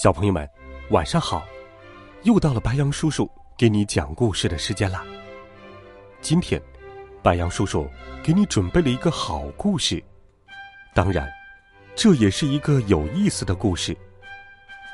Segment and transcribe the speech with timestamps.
[0.00, 0.48] 小朋友们，
[0.90, 1.44] 晚上好！
[2.22, 5.04] 又到了白羊叔叔给你讲故事的时间了。
[6.20, 6.62] 今天，
[7.20, 7.84] 白羊叔叔
[8.22, 10.00] 给你准备了一个好故事，
[10.94, 11.28] 当然，
[11.96, 13.92] 这也是一个有意思的故事。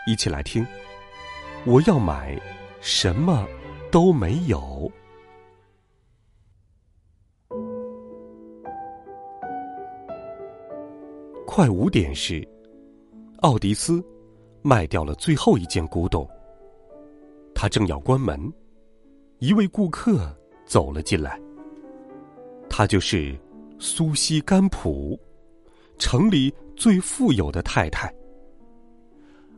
[0.06, 0.66] 一起来听。
[1.66, 2.40] 我要买，
[2.80, 3.46] 什么
[3.90, 4.90] 都没有。
[11.46, 12.42] 快五点时，
[13.42, 14.02] 奥迪斯。
[14.64, 16.26] 卖掉了最后一件古董。
[17.54, 18.50] 他正要关门，
[19.38, 20.34] 一位顾客
[20.64, 21.38] 走了进来。
[22.68, 23.38] 他就是
[23.78, 25.20] 苏西甘普，
[25.98, 28.12] 城里最富有的太太。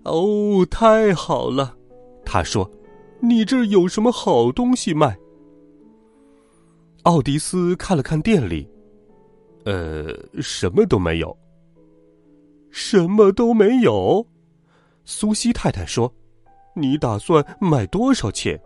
[0.02, 1.76] 哦，太好了，
[2.24, 2.68] 他说
[3.22, 5.16] ：“你这儿有什么好东西卖？”
[7.04, 8.68] 奥迪斯看了看店里，
[9.64, 11.36] 呃，什么都没有。
[12.70, 14.26] 什么都没有。
[15.08, 16.12] 苏西太太说
[16.74, 18.60] ：“你打算卖多少钱？”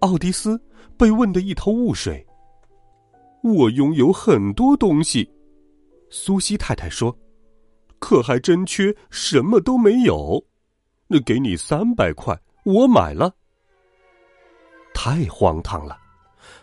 [0.00, 0.60] 奥迪斯
[0.98, 2.26] 被问得一头雾水。
[3.44, 5.32] 我拥有很多东西，
[6.10, 7.16] 苏西太太说
[8.00, 10.44] ：“可还真缺什么都没有。”
[11.06, 13.32] 那给你三百块，我买了。
[14.92, 15.96] 太荒唐了，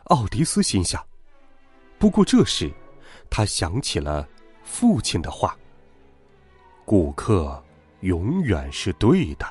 [0.05, 1.01] 奥迪斯心想。
[1.97, 2.69] 不过这时，
[3.29, 4.27] 他想起了
[4.63, 5.57] 父亲的话
[6.83, 7.57] ：“顾客。”
[8.01, 9.45] 永远是对的。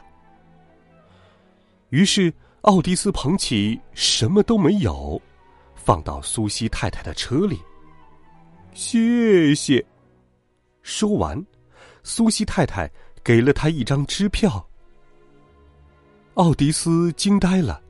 [1.90, 5.20] 于是，奥迪斯捧起什么都没有，
[5.74, 7.60] 放到苏西太太的车里。
[8.72, 9.84] 谢谢。
[10.82, 11.44] 说完，
[12.02, 12.90] 苏西太太
[13.24, 14.64] 给了他一张支票。
[16.34, 17.80] 奥迪斯惊呆了，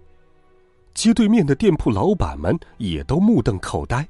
[0.95, 4.07] 街对面的店铺老板们也都目瞪口呆。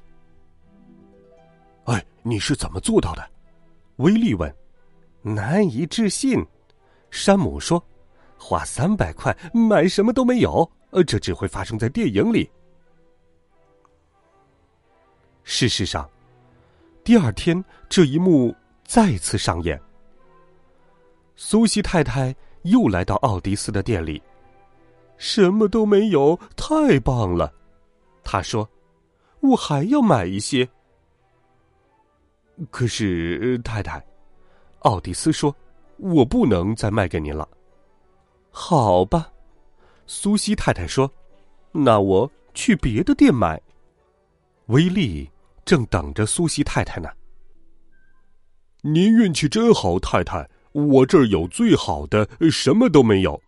[1.85, 3.27] 哎，你是怎么做到的？
[3.97, 4.53] 威利问。
[5.35, 6.45] 难以置信，
[7.11, 7.83] 山姆说
[8.37, 12.49] ：“花三百块买什么都没有，呃，这只会发生在电影里。”
[15.43, 16.09] 事实上，
[17.03, 18.55] 第二天这一幕
[18.85, 19.79] 再次上演。
[21.35, 24.21] 苏西太太又来到奥迪斯的店里，
[25.17, 27.53] 什么都没有，太棒了，
[28.23, 28.67] 他说
[29.41, 30.67] ：“我还要买一些。”
[32.71, 34.03] 可是，太太。
[34.79, 35.53] 奥迪斯说
[35.97, 37.47] ：“我不能再卖给您了。”
[38.49, 39.31] 好吧，
[40.05, 41.11] 苏西太太说
[41.71, 43.61] ：“那我去别的店买。”
[44.67, 45.29] 威利
[45.65, 47.09] 正等着苏西太太呢。
[48.81, 53.41] 您运气真好，太太，我这儿有最好的，什么都没有。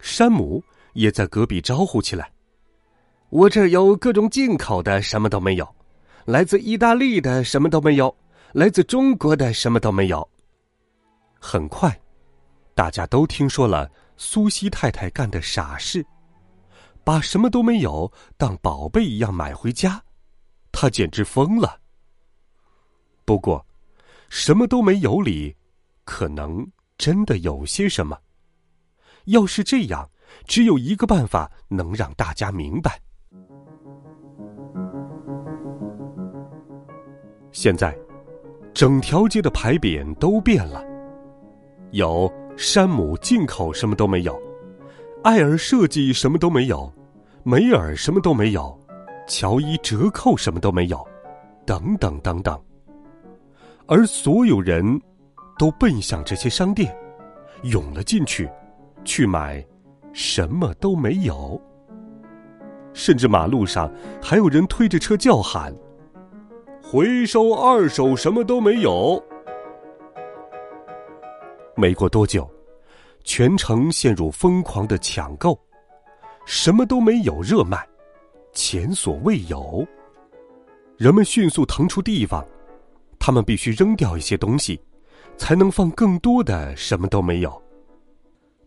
[0.00, 0.62] 山姆
[0.92, 2.30] 也在隔壁招呼起来
[3.30, 5.64] ：“我这儿有各种进口的，什么都没有；
[6.26, 8.14] 来自意大利的，什么都没有。”
[8.52, 10.26] 来自中国的什么都没有。
[11.38, 12.00] 很快，
[12.74, 16.04] 大家都听说了苏西太太干的傻事，
[17.04, 20.02] 把什么都没有当宝贝一样买回家，
[20.72, 21.78] 她简直疯了。
[23.24, 23.64] 不过，
[24.30, 25.54] 什么都没有里，
[26.04, 26.66] 可能
[26.96, 28.18] 真的有些什么。
[29.26, 30.10] 要是这样，
[30.46, 33.00] 只有一个办法能让大家明白。
[37.52, 38.07] 现在。
[38.78, 40.84] 整条街的牌匾都变了，
[41.90, 44.40] 有山姆进口什么都没有，
[45.24, 46.88] 艾尔设计什么都没有，
[47.42, 48.80] 梅尔什么都没有，
[49.26, 51.04] 乔伊折扣什么都没有，
[51.66, 52.56] 等等等等。
[53.88, 54.84] 而所有人
[55.58, 56.96] 都奔向这些商店，
[57.64, 58.48] 涌了进去，
[59.04, 59.60] 去买
[60.12, 61.60] 什么都没有。
[62.92, 63.92] 甚至马路上
[64.22, 65.74] 还有人推着车叫喊。
[66.90, 69.22] 回收二手，什么都没有。
[71.76, 72.50] 没过多久，
[73.24, 75.60] 全城陷入疯狂的抢购，
[76.46, 77.86] 什么都没有热卖，
[78.54, 79.86] 前所未有。
[80.96, 82.42] 人们迅速腾出地方，
[83.18, 84.80] 他们必须扔掉一些东西，
[85.36, 87.62] 才能放更多的什么都没有。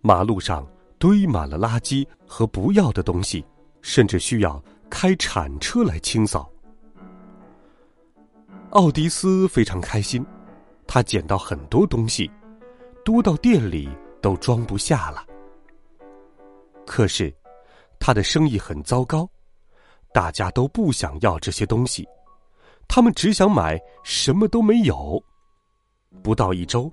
[0.01, 0.63] 马路上
[0.99, 3.43] 堆满了垃圾和不要的东西，
[3.81, 6.50] 甚至需要开铲车来清扫。
[8.71, 10.25] 奥迪斯非常开心，
[10.87, 12.31] 他捡到很多东西，
[13.03, 13.89] 多到店里
[14.21, 15.25] 都装不下了。
[16.85, 17.33] 可是，
[17.99, 19.29] 他的生意很糟糕，
[20.13, 22.07] 大家都不想要这些东西，
[22.87, 25.21] 他们只想买什么都没有。
[26.23, 26.89] 不到一周，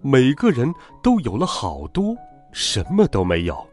[0.00, 0.72] 每个人
[1.02, 2.16] 都有了好多，
[2.52, 3.68] 什么都没有。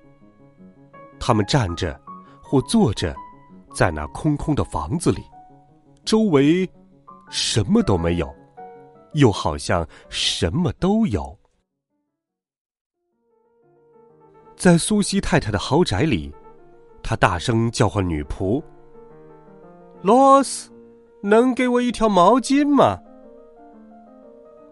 [1.19, 1.99] 他们站着
[2.41, 3.15] 或坐着，
[3.71, 5.23] 在那空空的房子里，
[6.03, 6.67] 周围
[7.29, 8.33] 什么都没有，
[9.13, 11.37] 又好像什么都有。
[14.55, 16.33] 在苏西太太的豪宅里，
[17.03, 18.63] 他大声叫唤女仆
[20.01, 20.71] ：“罗斯，
[21.21, 22.97] 能给我一条毛巾吗？”“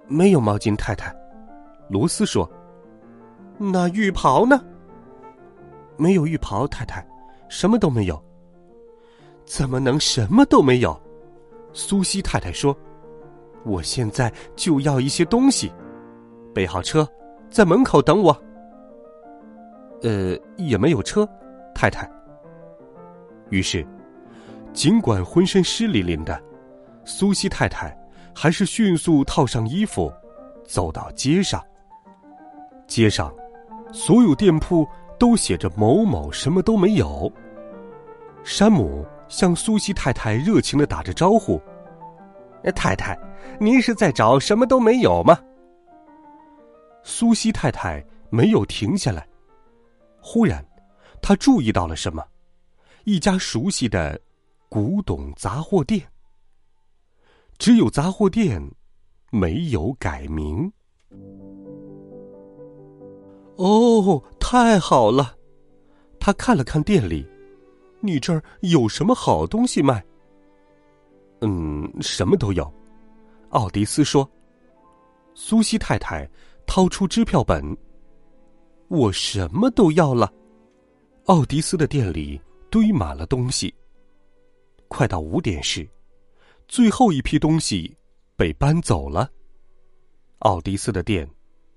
[0.07, 1.13] 没有毛巾，太太。”
[1.89, 2.49] 罗斯说。
[3.59, 4.63] “那浴袍呢
[5.97, 7.05] ？”“没有浴袍，太太，
[7.49, 8.23] 什么都没有。
[9.45, 10.99] ”“怎么能什么都没有？”
[11.73, 12.75] 苏西太太说。
[13.65, 15.71] “我现在就要一些东西，
[16.53, 17.07] 备好车，
[17.49, 18.37] 在门口等我。”
[20.03, 21.27] 呃，也没有车，
[21.73, 22.09] 太太。
[23.49, 23.85] 于是，
[24.73, 26.41] 尽管浑身湿淋淋的，
[27.05, 27.97] 苏西太太
[28.35, 30.11] 还是迅速套上衣服，
[30.65, 31.63] 走到街上。
[32.85, 33.33] 街上，
[33.93, 34.85] 所有店铺
[35.17, 37.31] 都写着“某某什么都没有”。
[38.43, 41.59] 山姆向苏西太太热情的打着招呼
[42.75, 43.17] ：“太太，
[43.59, 45.35] 您是在找什么都没有吗？”
[47.01, 49.27] 苏西太太没有停下来。
[50.21, 50.63] 忽然，
[51.19, 52.23] 他注意到了什么？
[53.05, 54.21] 一家熟悉的
[54.69, 55.99] 古董杂货店。
[57.57, 58.61] 只有杂货店，
[59.31, 60.71] 没有改名。
[63.55, 65.35] 哦，太好了！
[66.19, 67.27] 他看了看店里，
[68.05, 70.03] 你这儿有什么好东西卖？
[71.39, 72.71] 嗯，什么都有。
[73.51, 74.29] 奥迪斯说。
[75.35, 76.29] 苏西太太
[76.67, 77.75] 掏出支票本。
[78.89, 80.31] 我什么都要了。
[81.25, 82.39] 奥迪斯的店里
[82.69, 83.73] 堆满了东西。
[84.89, 85.89] 快到五点时，
[86.67, 87.97] 最后一批东西
[88.35, 89.31] 被搬走了。
[90.39, 91.27] 奥迪斯的店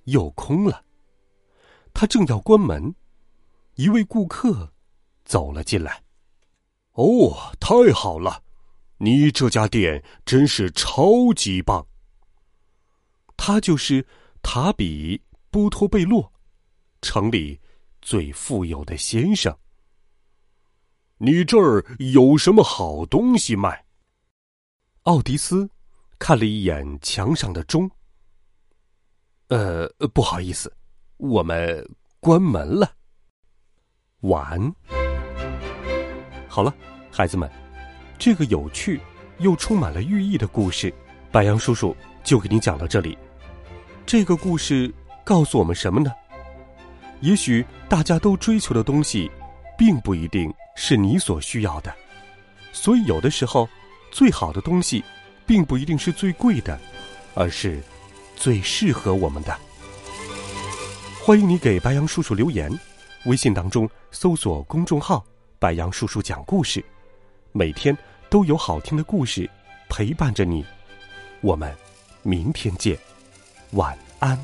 [0.05, 0.85] 又空了。
[1.95, 2.95] 他正要关门，
[3.77, 4.71] 一位顾客
[5.25, 6.03] 走了进来。
[6.97, 8.43] 哦，太好了！
[8.99, 11.87] 你这家店真是超级棒。
[13.37, 14.07] 他就是
[14.43, 16.33] 塔比波托贝洛。
[17.03, 17.61] 城里
[18.01, 19.55] 最富有的先生，
[21.19, 23.85] 你这儿有什么好东西卖？
[25.03, 25.69] 奥迪斯
[26.19, 27.89] 看了一眼墙上的钟。
[29.49, 30.75] 呃，不好意思，
[31.19, 31.87] 我们
[32.19, 32.91] 关门了。
[34.21, 34.96] 晚安。
[36.57, 36.75] 好了，
[37.13, 37.47] 孩子们，
[38.19, 38.99] 这个有趣
[39.41, 40.91] 又充满了寓意的故事，
[41.31, 41.95] 白杨叔叔
[42.25, 43.19] 就给你讲到这里。
[44.07, 44.91] 这个故事
[45.23, 46.11] 告诉我们什么呢？
[47.21, 49.31] 也许大家都追求的东西，
[49.77, 51.95] 并不一定是你所需要的，
[52.73, 53.69] 所以有的时候，
[54.11, 55.05] 最好的东西，
[55.45, 56.81] 并不一定是最贵的，
[57.35, 57.83] 而是
[58.35, 59.55] 最适合我们的。
[61.23, 62.73] 欢迎你给白杨叔叔留言，
[63.27, 65.23] 微信当中搜索公众号
[65.67, 66.85] “白杨叔叔讲故事”，
[67.51, 67.99] 每天
[68.31, 69.51] 都有好听的故事
[69.89, 70.65] 陪伴着你。
[71.41, 71.75] 我们
[72.23, 72.97] 明天见，
[73.73, 74.39] 晚安。